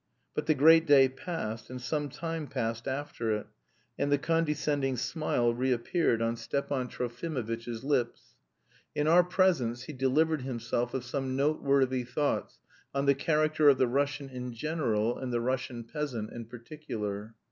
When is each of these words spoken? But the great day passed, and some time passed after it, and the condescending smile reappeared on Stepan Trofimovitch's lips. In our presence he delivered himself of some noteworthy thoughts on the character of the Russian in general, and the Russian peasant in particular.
But 0.33 0.47
the 0.47 0.55
great 0.55 0.87
day 0.87 1.07
passed, 1.09 1.69
and 1.69 1.79
some 1.79 2.09
time 2.09 2.47
passed 2.47 2.87
after 2.87 3.35
it, 3.37 3.45
and 3.99 4.11
the 4.11 4.17
condescending 4.17 4.97
smile 4.97 5.53
reappeared 5.53 6.23
on 6.23 6.37
Stepan 6.37 6.87
Trofimovitch's 6.87 7.83
lips. 7.83 8.33
In 8.95 9.07
our 9.07 9.23
presence 9.23 9.83
he 9.83 9.93
delivered 9.93 10.41
himself 10.41 10.95
of 10.95 11.03
some 11.03 11.35
noteworthy 11.35 12.03
thoughts 12.03 12.57
on 12.95 13.05
the 13.05 13.13
character 13.13 13.69
of 13.69 13.77
the 13.77 13.85
Russian 13.85 14.27
in 14.29 14.53
general, 14.55 15.19
and 15.19 15.31
the 15.31 15.39
Russian 15.39 15.83
peasant 15.83 16.31
in 16.31 16.45
particular. 16.45 17.35